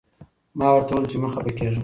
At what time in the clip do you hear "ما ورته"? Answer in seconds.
0.57-0.91